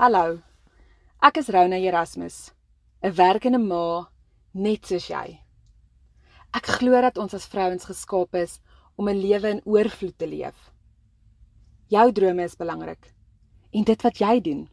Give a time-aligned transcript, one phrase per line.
[0.00, 0.38] Hallo.
[1.20, 2.36] Ek is Rona Erasmus,
[3.04, 4.08] 'n werkende ma
[4.54, 5.26] net soos jy.
[6.56, 8.54] Ek glo dat ons as vrouens geskaap is
[8.96, 10.72] om 'n lewe in oorvloed te leef.
[11.92, 13.12] Jou drome is belangrik
[13.74, 14.70] en dit wat jy doen,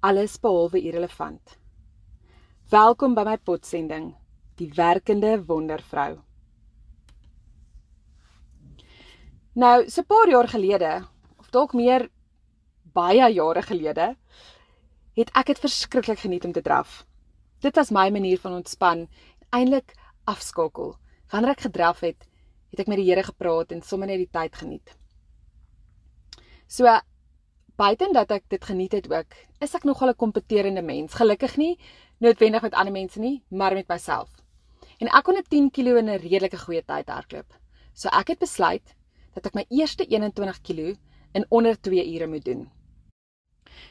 [0.00, 1.58] alles behalwe irrelevant.
[2.70, 4.16] Welkom by my potsending,
[4.56, 6.22] die werkende wondervrou.
[9.52, 11.04] Nou, so 'n paar jaar gelede,
[11.38, 12.08] of dalk meer
[12.94, 14.14] baie jare gelede
[15.16, 17.02] het ek dit verskriklik geniet om te draf.
[17.60, 19.06] Dit was my manier van ontspan,
[19.52, 20.96] eintlik afskakel.
[21.30, 22.26] Wanneer ek gedraf het,
[22.72, 24.94] het ek met die Here gepraat en sommer net die tyd geniet.
[26.66, 26.88] So
[27.76, 31.14] buiten dat ek dit geniet het ook, is ek nogal 'n kompeterende mens.
[31.14, 31.78] Gelukkig nie
[32.18, 34.30] noodwendig met ander mense nie, maar met myself.
[34.98, 37.52] En ek kon 'n 10 kg in 'n redelike goeie tyd hardloop.
[37.94, 38.94] So ek het besluit
[39.34, 40.96] dat ek my eerste 21 kg
[41.32, 42.70] in onder 2 ure moet doen.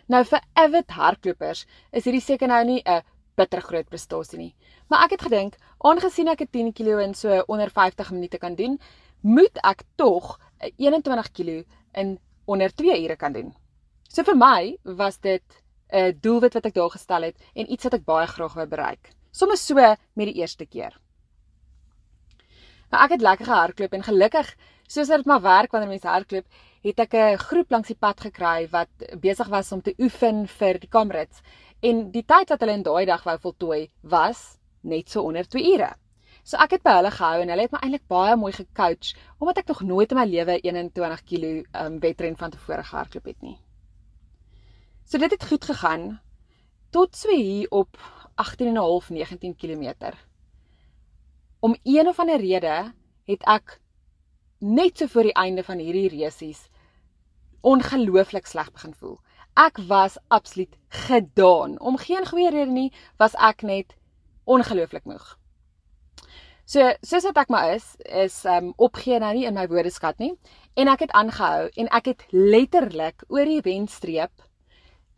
[0.08, 3.02] Nou vir avid hardlopers is hierdie seker nou nie 'n
[3.36, 4.56] bitter groot prestasie nie.
[4.90, 8.56] Maar ek het gedink, aangesien ek 'n 10 kg in so onder 50 minute kan
[8.56, 8.80] doen,
[9.22, 13.54] moet ek tog 'n 21 kg in onder 2 ure kan doen.
[14.10, 15.44] So vir my was dit
[15.92, 19.14] 'n doelwit wat ek daar gestel het en iets wat ek baie graag wou bereik.
[19.32, 21.00] Sommige so met die eerste keer.
[22.92, 24.56] Nou ek het lekker gehardloop en gelukkig,
[24.92, 26.46] soos dit maar werk wanneer mense hardloop,
[26.84, 30.80] het ek 'n groep langs die pad gekry wat besig was om te oefen vir
[30.80, 31.42] die Kamrits
[31.82, 35.74] en die tyd wat hulle in daai dag wou voltooi was net so onder 2
[35.74, 35.94] ure.
[36.44, 39.58] So ek het by hulle gehou en hulle het my eintlik baie mooi gecoach omdat
[39.58, 43.58] ek nog nooit in my lewe 21 kg um wedren van tevore gehardloop het nie.
[45.06, 46.20] So dit het goed gegaan
[46.92, 47.98] tot so hier op
[48.36, 50.14] 18.5 19 km.
[51.60, 52.94] Om een of ander rede
[53.26, 53.81] het ek
[54.62, 56.68] net so voor die einde van hierdie resies
[57.62, 59.20] ongelooflik sleg begin voel.
[59.58, 61.80] Ek was absoluut gedaan.
[61.80, 63.96] Om geen goeie rede nie, was ek net
[64.46, 65.26] ongelooflik moeg.
[66.66, 70.32] So, soos wat ek maar is, is um opgee nou nie in my woordeskat nie
[70.80, 74.46] en ek het aangehou en ek het letterlik oor die wenstreep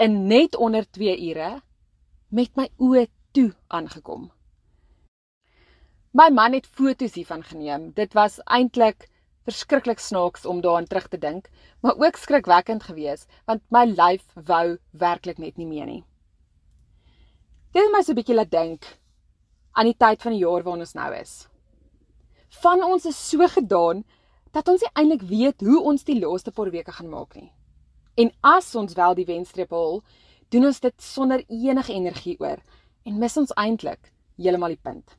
[0.01, 1.51] in net onder 2 ure
[2.33, 3.05] met my oë
[3.37, 4.31] toe aangekom.
[6.13, 7.91] My man het foto's hiervan geneem.
[7.93, 9.07] Dit was eintlik
[9.47, 11.49] verskriklik snaaks om daaraan terug te dink,
[11.81, 16.03] maar ook skrikwekkend geweest want my lyf wou werklik net nie meer nie.
[17.73, 18.85] Dit het my so 'n bietjie laat dink
[19.73, 21.47] aan die tyd van die jaar waarin ons nou is.
[22.61, 24.03] Van ons is so gedaan
[24.51, 27.51] dat ons nie eintlik weet hoe ons die laaste paar weke gaan maak nie.
[28.15, 30.03] En as ons wel die wenstreep haal,
[30.49, 32.61] doen ons dit sonder enige energie oor
[33.03, 35.17] en mis ons eintlik heeltemal die punt.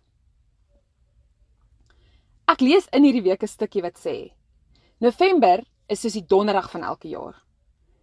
[2.45, 4.33] Ek lees in hierdie week 'n stukkie wat sê:
[5.01, 7.43] November is soos die donderdag van elke jaar.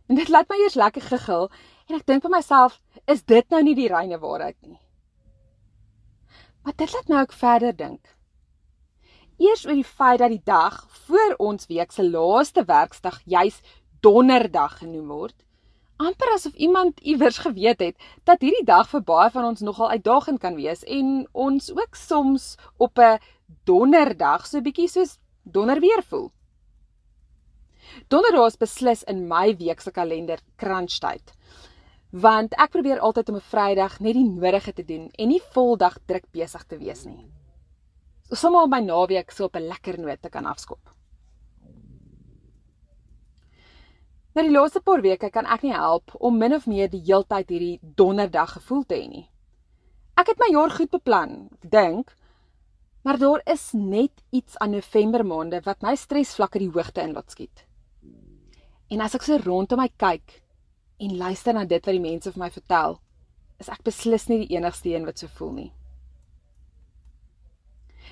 [0.10, 1.50] En dit laat my eers lekker gegil
[1.88, 4.80] en ek dink vir myself, is dit nou nie die reine waarheid nie?
[6.64, 8.16] Maar dit laat my ook verder dink.
[9.38, 13.62] Eers oor die feit dat die dag voor ons week se laaste werksdag juis
[14.02, 15.38] donderdag genoem word,
[15.98, 20.42] amper asof iemand iewers geweet het dat hierdie dag vir baie van ons nogal uitdagend
[20.42, 23.20] kan wees en ons ook soms op 'n
[23.64, 26.32] donderdag so bietjie soos donderweer voel.
[28.08, 31.34] Donderdag is beslis in my week se kalender crunch tyd.
[32.12, 35.98] Want ek probeer altyd om 'n Vrydag net die nodige te doen en nie voldag
[36.06, 37.26] druk besig te wees nie.
[38.30, 40.80] So sommer om my naweek so op 'n lekker noot te kan afskop.
[44.34, 47.50] Na die laaste paar weke kan ek nie help om min of meer die heeltyd
[47.50, 49.30] hierdie donderdag gevoel te hê nie.
[50.16, 52.16] Ek het my jaar goed beplan, dink,
[53.02, 57.34] Maar daar is net iets aan November maande wat my stresvlakke die hoogte in laat
[57.34, 57.66] skiet.
[58.92, 60.42] En as ek so rondom my kyk
[61.02, 63.00] en luister na dit wat die mense vir my vertel,
[63.62, 65.70] is ek beslis nie die enigste een wat so voel nie.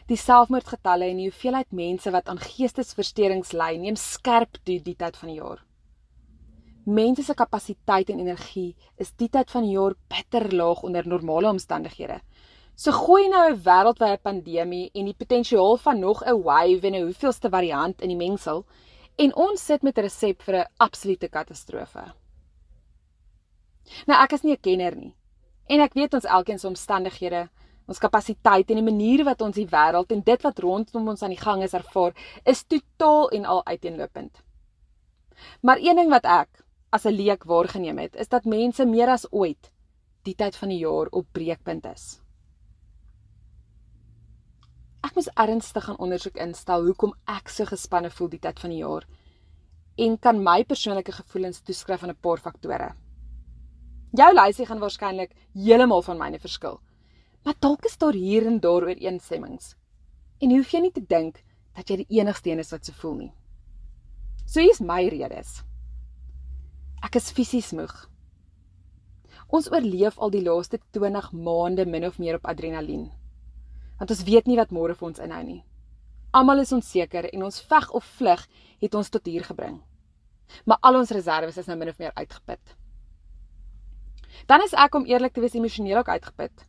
[0.09, 5.17] Die selfmoordgetalle en die hoeveelheid mense wat aan geestesversteurings ly, neem skerp toe die tyd
[5.21, 5.61] van die jaar.
[6.89, 11.51] Mense se kapasiteit en energie is die tyd van die jaar bitter laag onder normale
[11.51, 12.21] omstandighede.
[12.79, 17.07] So gooi nou 'n wêreldwye pandemie en die potensiaal van nog 'n wave en 'n
[17.07, 18.65] hoeveelste variant in die mengsel
[19.17, 22.13] en ons sit met 'n resep vir 'n absolute katastrofe.
[24.07, 25.13] Nou ek is nie 'n kenner nie.
[25.67, 27.49] En ek weet ons elkeen se omstandighede,
[27.87, 31.35] ons kapasiteit en die manier wat ons die wêreld en dit wat rondom ons aan
[31.35, 32.13] die gang is ervaar,
[32.45, 34.41] is totaal en al uiteenlopend.
[35.61, 39.31] Maar een ding wat ek as 'n leek waargeneem het, is dat mense meer as
[39.31, 39.71] ooit
[40.23, 42.21] die tyd van die jaar op breekpunt is.
[45.03, 48.81] Ek moes ernstig gaan ondersoek instel hoekom ek so gespanne voel die tyd van die
[48.81, 49.05] jaar
[49.99, 52.93] en kan my persoonlike gevoelens toeskryf aan 'n paar faktore.
[54.11, 56.79] Jou lysie gaan waarskynlik heeltemal van myne verskil.
[57.43, 59.75] Maar dalk is daar hier en daar ooreenstemmings.
[60.41, 61.43] En hoef jy nie te dink
[61.75, 63.33] dat jy die enigste een is wat so voel nie.
[64.45, 65.63] So hier's my redes.
[67.03, 68.09] Ek is fisies moeg.
[69.47, 73.18] Ons oorleef al die laaste 20 maande min of meer op adrenalien.
[73.99, 75.61] Want ons weet nie wat môre vir ons inhou nie.
[76.31, 78.45] Almal is onseker en ons veg of vlug
[78.79, 79.79] het ons tot hier gebring.
[80.65, 82.75] Maar al ons reserves is nou min of meer uitgeput.
[84.49, 86.65] Dan is ek om eerlik te wees emosioneel ook uitgeput.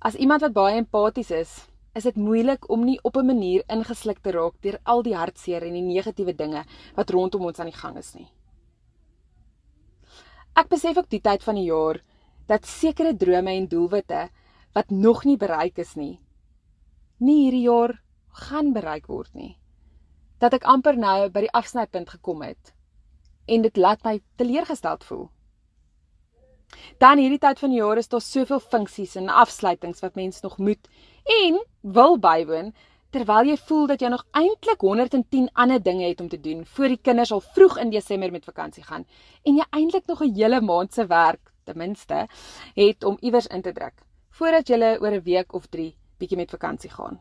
[0.00, 1.52] As iemand wat baie empaties is,
[1.96, 5.62] is dit moeilik om nie op 'n manier ingesluk te raak deur al die hartseer
[5.62, 8.28] en die negatiewe dinge wat rondom ons aan die gang is nie.
[10.54, 12.02] Ek besef ook die tyd van die jaar
[12.46, 14.28] dat sekere drome en doelwitte
[14.76, 16.18] wat nog nie bereik is nie,
[17.24, 17.94] nie hierdie jaar
[18.44, 19.54] gaan bereik word nie.
[20.42, 22.74] Dat ek amper nou by die afsnypunt gekom het
[23.48, 25.28] en dit laat my teleurgesteld voel.
[27.00, 30.58] Dan hierdie tyd van die jaar is daar soveel funksies en afsluitings wat mens nog
[30.58, 30.90] moet
[31.38, 31.60] en
[31.96, 32.72] wil bywoon
[33.14, 36.92] terwyl jy voel dat jy nog eintlik 110 ander dinge het om te doen voor
[36.92, 39.06] die kinders al vroeg in Desember met vakansie gaan
[39.44, 42.26] en jy eintlik nog 'n hele maand se werk ten minste
[42.74, 44.05] het om iewers in te druk
[44.36, 47.20] voordat jy oor 'n week of 3 bietjie met vakansie gaan.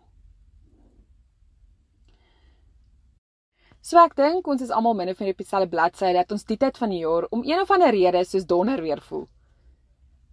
[3.82, 6.58] So ek dink ons is almal min of meer op dieselfde bladsy dat ons die
[6.58, 9.28] tyd van die jaar om een of ander rede soos donder weer voel.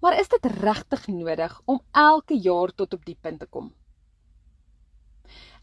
[0.01, 3.75] Maar is dit regtig nodig om elke jaar tot op die punt te kom?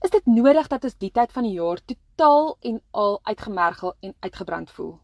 [0.01, 4.15] Is dit nodig dat ons die tyd van die jaar totaal en al uitgemergel en
[4.19, 4.99] uitgebrand voel?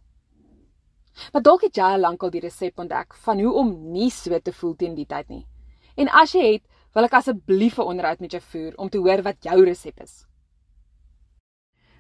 [1.34, 4.54] Maar dalk het jy al lankal die resep ontdek van hoe om nie so te
[4.54, 5.46] voel teen die tyd nie.
[5.96, 6.64] En as jy het,
[6.96, 10.26] wil ek asseblief 'n onderhoud met jou voer om te hoor wat jou resep is.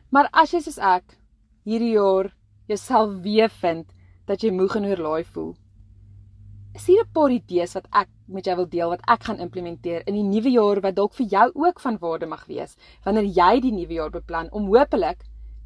[0.10, 1.18] Maar as jy soos ek
[1.66, 2.32] hierdie jaar
[2.68, 3.92] jouself weer vind
[4.26, 5.56] dat jy moeg en oorlaai voel,
[6.76, 10.08] is hier 'n paar idees wat ek met jou wil deel wat ek gaan implementeer
[10.08, 12.76] in die nuwe jaar wat dalk vir jou ook van waarde mag wees
[13.06, 15.24] wanneer jy die nuwe jaar beplan om hopelik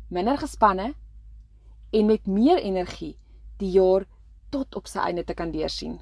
[0.10, 0.94] minder gespanne
[1.92, 3.18] en met meer energie
[3.58, 4.06] die jaar
[4.50, 6.00] tot op sy einde te kan deursien.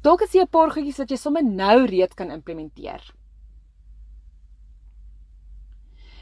[0.00, 3.02] Dalk is hier 'n paar goedjies wat jy sommer nou reeds kan implementeer.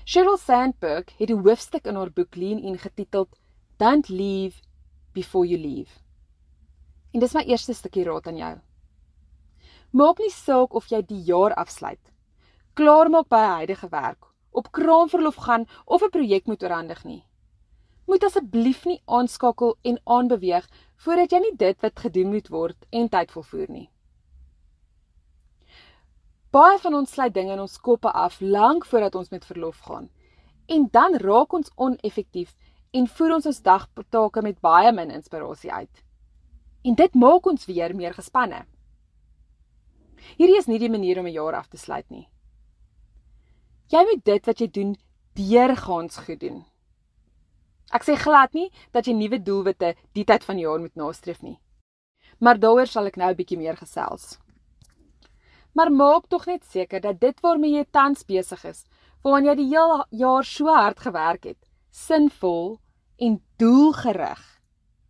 [0.05, 3.37] Sheryl Sandberg het 'n hoofstuk in haar boek Lean In getiteld
[3.77, 4.63] Don't Leave
[5.13, 6.01] Before You Leave.
[7.13, 8.61] En dis my eerste stukkie raad aan jou.
[9.91, 12.13] Maak nie saak of jy die jaar afsluit.
[12.75, 17.25] Klaar maak by 'n huidige werk, op kraamverlof gaan of 'n projek moet oorhandig nie.
[18.07, 20.67] Moet asseblief nie aanskakel en aanbeweeg
[20.97, 23.89] voordat jy nie dit wat gedoen moet word en tyd volvoer nie.
[26.51, 30.09] Baie van ons sluit dinge in ons koppe af lank voordat ons met verlof gaan.
[30.67, 32.55] En dan raak ons oneffektief
[32.97, 36.03] en voer ons ons dagtake met baie min inspirasie uit.
[36.87, 38.65] En dit maak ons weer meer gespanne.
[40.39, 42.29] Hierdie is nie die manier om 'n jaar af te sluit nie.
[43.89, 44.97] Jy moet dit wat jy doen
[45.35, 46.65] deurgaans goed doen.
[47.95, 51.43] Ek sê glad nie dat jy nuwe doelwitte die tyd van die jaar moet nastreef
[51.43, 51.59] nie.
[52.41, 54.39] Maar daaroor sal ek nou 'n bietjie meer gesels.
[55.73, 58.85] Maar maak tog net seker dat dit waarmee jy tans besig is,
[59.23, 61.59] waaraan jy die hele jaar so hard gewerk het,
[61.91, 62.81] sinvol
[63.19, 64.61] en doelgerig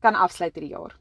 [0.01, 0.99] kan afsluit hierdie jaar.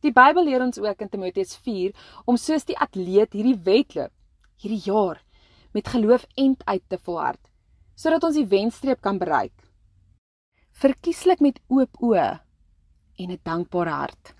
[0.00, 1.92] Die Bybel leer ons ook in Timoteus 4
[2.24, 4.12] om soos die atleet hierdie wedloop,
[4.56, 5.22] hierdie jaar
[5.74, 7.40] met geloof end uit te volhard,
[7.94, 9.67] sodat ons die wenstreep kan bereik.
[10.78, 12.26] Verkieslik met oop oë
[13.18, 14.34] en 'n dankbare hart.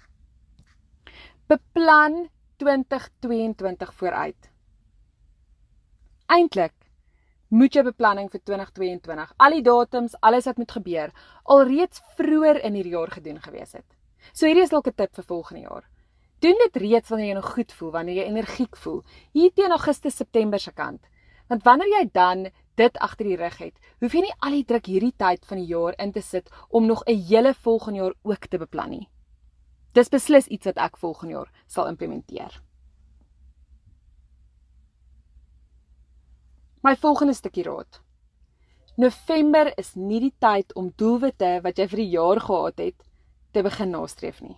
[1.50, 2.28] Beplan
[2.62, 4.50] 2022 vooruit.
[6.26, 6.74] Eintlik
[7.48, 11.12] moet jy beplanning vir 2022, al die datums, alles wat moet gebeur,
[11.44, 13.96] alreeds vroeër in hierdie jaar gedoen gewees het.
[14.32, 15.84] So hierdie is dalk 'n tip vir volgende jaar.
[16.38, 19.02] Doen dit reeds wanneer jy nog goed voel, wanneer jy energiek voel,
[19.32, 21.00] hier teen Augustus September se kant.
[21.48, 24.86] Want wanneer jy dan dit agter die rug het, hoef jy nie al die druk
[24.86, 28.46] hierdie tyd van die jaar in te sit om nog 'n hele volgende jaar ook
[28.46, 29.08] te beplan nie.
[29.92, 32.62] Dis beslis iets wat ek volgende jaar sal implementeer.
[36.82, 38.00] My volgende stukkie raad.
[38.96, 43.04] November is nie die tyd om doelwitte wat jy vir die jaar gehad het
[43.52, 44.56] te begin nastreef nie.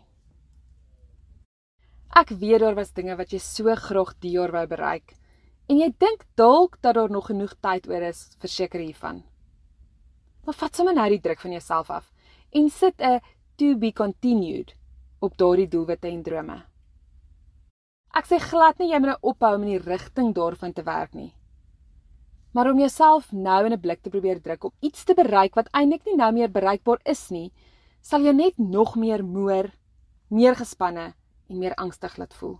[2.17, 5.15] Ek weet daar was dinge wat jy so graag die jaar wou bereik
[5.71, 9.23] en jy dink dalk dat daar nog genoeg tyd oor is vir seker hiervan.
[10.45, 12.11] Maar vat sommer nou die druk van jouself af
[12.51, 13.21] en sit 'n
[13.57, 14.75] to be continued
[15.21, 16.63] op daardie doelwitte en drome.
[18.15, 21.15] Ek sê glad nie jy moet nou ophou om in die rigting daarvan te werk
[21.15, 21.35] nie.
[22.53, 25.69] Maar om jouself nou in 'n blik te probeer druk om iets te bereik wat
[25.73, 27.53] eintlik nie nou meer bereikbaar is nie,
[28.03, 29.71] sal jou net nog meer moer,
[30.29, 31.15] meer gespanne
[31.49, 32.59] en meer angstig laat voel.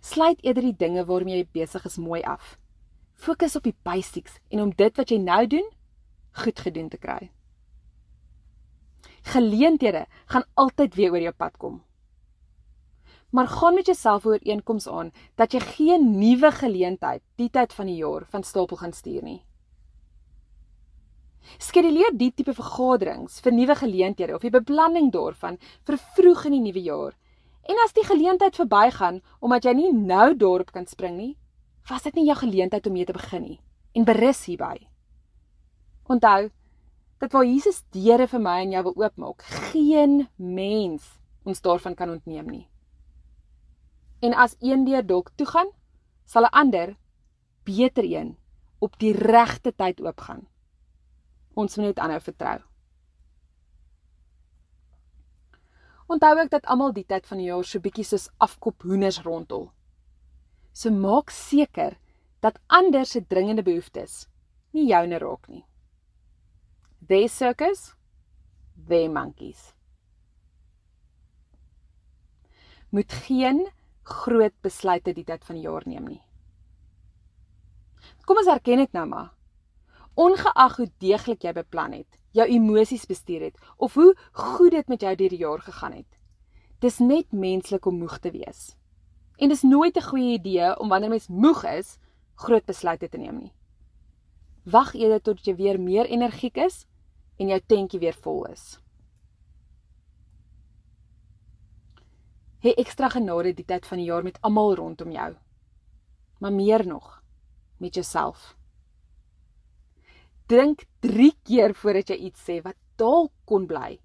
[0.00, 2.56] Sluit eerder die dinge waarmee jy besig is mooi af.
[3.14, 5.68] Fokus op die basics en om dit wat jy nou doen
[6.44, 7.30] goed gedoen te kry.
[9.32, 11.82] Geleenthede gaan altyd weer oor jou pad kom.
[13.30, 18.00] Maar gaan met jouself ooreenkoms aan dat jy geen nuwe geleentheid die tyd van die
[18.00, 19.40] jaar van stapel gaan stuur nie.
[21.58, 25.58] Skeduleer die tipe vergaderings vir nuwe geleenthede of die beplanning daarvan
[25.88, 27.14] vir vroeg in die nuwe jaar.
[27.68, 31.34] En as die geleentheid verbygaan omdat jy nie nou daarop kan spring nie,
[31.88, 33.60] was dit nie jou geleentheid om mee te begin nie
[33.94, 34.86] en berus hierby.
[36.06, 36.50] Onthou
[37.20, 42.10] dat waar Jesus deure vir my en jou wil oopmaak, geen mens ons daarvan kan
[42.10, 42.66] ontneem nie.
[44.20, 45.70] En as een deur dalk toe gaan,
[46.24, 46.96] sal 'n ander
[47.64, 48.36] beter een
[48.78, 50.46] op die regte tyd oopgaan.
[51.54, 52.69] Ons moet net aanhou vertrou.
[56.10, 59.68] Onthou ek dat almal die tyd van die jaar so bietjie soos afkop hoenders rondhol.
[60.74, 61.98] So maak seker
[62.42, 64.24] dat ander se dringende behoeftes
[64.74, 65.64] nie joune raak nie.
[67.06, 67.92] They circus,
[68.88, 69.72] they monkeys.
[72.90, 73.68] Moet geen
[74.02, 76.22] groot besluite die tyd van die jaar neem nie.
[78.26, 79.30] Kom ons erken dit nou maar
[80.20, 85.00] ongeag hoe deeglik jy beplan het, jou emosies bestuur het of hoe goed dit met
[85.00, 86.18] jou deur die jaar gegaan het.
[86.80, 88.76] Dis net menslik om moeg te wees.
[89.36, 91.98] En dis nooit 'n goeie idee om wanneer mens moeg is,
[92.34, 93.52] groot besluite te neem nie.
[94.64, 96.86] Wag eerder tot jy weer meer energiek is
[97.36, 98.80] en jou tentjie weer vol is.
[102.60, 105.34] Hê ekstra genade die tyd van die jaar met almal rondom jou.
[106.38, 107.22] Maar meer nog
[107.78, 108.59] met jouself.
[110.50, 114.00] Dink 3 keer voordat jy iets sê wat dalk kon bly.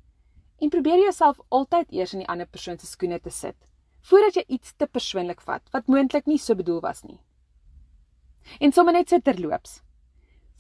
[0.62, 3.56] En probeer jouself altyd eers in die ander persoon se skoene te sit
[4.06, 7.18] voordat jy iets te persoonlik vat wat moontlik nie so bedoel was nie.
[8.62, 9.80] En sommer net so terloops.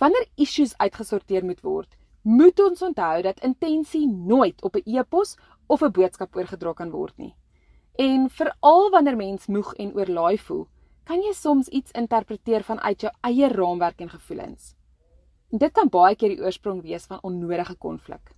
[0.01, 1.91] Wanneer issues uitgesorteer moet word,
[2.23, 5.35] moet ons onthou dat intensie nooit op 'n e-pos
[5.67, 7.35] of 'n boodskap oorgedra kan word nie.
[7.99, 10.67] En veral wanneer mens moeg en oorlaai voel,
[11.03, 14.74] kan jy soms iets interpreteer vanuit jou eie raamwerk en gevoelens.
[15.55, 18.33] En dit kan baie keer die oorsprong wees van onnodige konflik.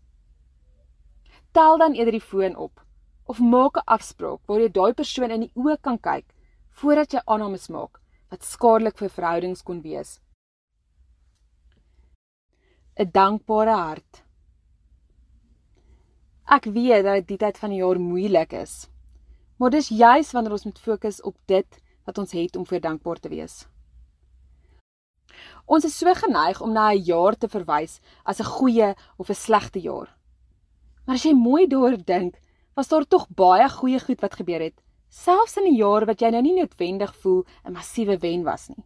[1.58, 2.84] Tel dan eerder die foon op
[3.26, 6.28] of maak 'n afspraak waar jy daai persoon in die oë kan kyk
[6.82, 7.98] voordat jy aannames maak
[8.30, 10.20] wat skadelik vir verhoudings kon wees.
[13.00, 14.24] 'n Dankbare hart.
[16.46, 18.90] Ek weet dat dit tyd van die jaar moeilik is.
[19.58, 23.20] Maar dis juis wanneer ons moet fokus op dit wat ons het om vir dankbaar
[23.20, 23.68] te wees.
[25.66, 29.36] Ons is so geneig om na 'n jaar te verwys as 'n goeie of 'n
[29.36, 30.16] slegte jaar.
[31.06, 32.36] Maar as jy mooi daaroor dink,
[32.76, 36.30] was daar tog baie goeie goed wat gebeur het, selfs in 'n jaar wat jy
[36.30, 38.86] nou nie noodwendig voel 'n massiewe wen was nie.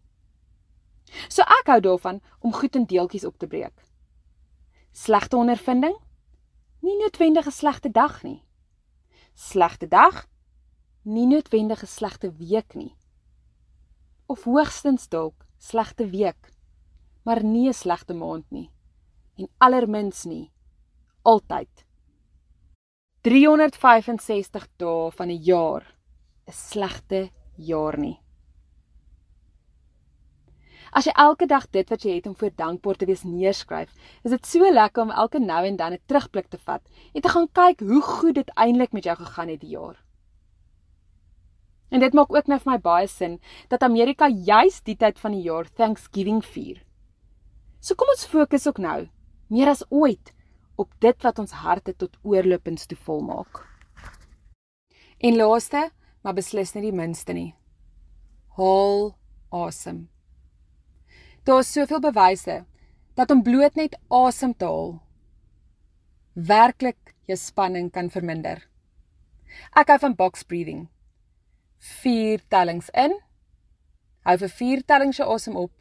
[1.30, 3.84] So ek hou daarvan om goed in deeltjies op te breek.
[4.92, 5.96] Slegte ondervinding?
[6.80, 8.44] Nie noodwendig 'n slegte dag nie.
[9.34, 10.28] Slegte dag?
[11.04, 12.96] Nie noodwendig 'n slegte week nie.
[14.26, 16.50] Of hoogstens dalk slegte week,
[17.24, 18.70] maar nie 'n slegte maand nie.
[19.38, 20.52] En allermins nie
[21.24, 21.86] altyd
[23.22, 25.84] 365 dae van 'n jaar
[26.48, 28.20] 'n slegte jaar nie.
[30.92, 34.32] As jy elke dag dit wat jy het om voor dankbaar te wees neerskryf, is
[34.32, 36.82] dit so lekker om elke nou en dan 'n terugblik te vat
[37.14, 40.04] en te gaan kyk hoe goed dit eintlik met jou gegaan het die jaar.
[41.92, 45.36] En dit maak ook nou vir my baie sin dat Amerika juis die tyd van
[45.36, 46.80] die jaar Thanksgiving vier.
[47.82, 49.10] So kom ons fokus ook nou
[49.52, 50.32] meer as ooit
[50.80, 53.66] op dit wat ons harte tot oorlopends toe volmaak.
[55.20, 55.90] En laaste,
[56.24, 57.52] maar beslis nie die minste nie.
[58.58, 59.12] Haal
[59.52, 60.08] asem.
[61.44, 62.62] Daar is soveel bewyse
[63.20, 65.00] dat om bloot net asem te haal
[66.34, 68.62] werklik jou spanning kan verminder.
[69.76, 70.88] Ek hou van box breathing.
[71.82, 73.16] 4 tellings in.
[74.28, 75.74] Hou vir 4 tellings jou asem op.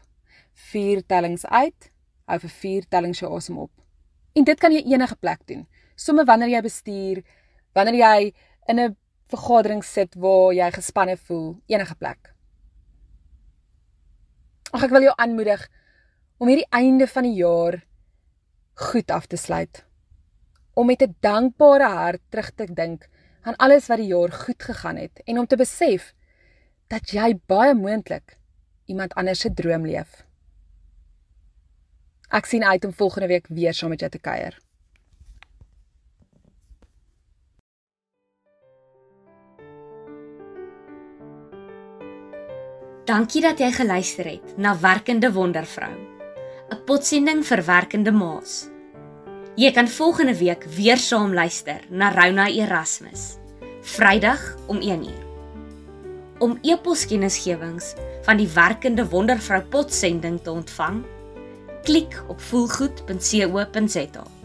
[0.73, 1.91] 4 tellings uit.
[2.25, 3.73] Hou vir 4 tellings jou asem op.
[4.33, 5.67] En dit kan jy enige plek doen.
[5.97, 7.23] Somme wanneer jy bestuur,
[7.77, 8.33] wanneer jy
[8.69, 8.97] in 'n
[9.29, 12.35] vergadering sit waar jy gespanne voel enige plek.
[14.73, 15.69] Ag ek wil jou aanmoedig
[16.39, 17.83] om hierdie einde van die jaar
[18.75, 19.85] goed af te sluit.
[20.75, 23.09] Om met 'n dankbare hart terug te dink
[23.43, 26.13] aan alles wat die jaar goed gegaan het en om te besef
[26.91, 28.37] dat jy baie moontlik
[28.91, 30.25] iemand anders se droom leef.
[32.31, 34.59] Ek sien uit om volgende week weer saam met jou te kuier.
[43.11, 45.95] Dankie dat jy geluister het na Werkende Wondervrou.
[46.71, 48.69] 'n Potsending vir werkende ma's.
[49.61, 53.35] Jy kan volgende week weer saam luister na Rona Erasmus.
[53.85, 54.41] Vrydag
[54.73, 55.21] om 1uur.
[56.39, 57.93] Om e-poskennisgewings
[58.25, 61.05] van die Werkende Wondervrou potsending te ontvang,
[61.85, 64.40] klik op voelgoed.co.za.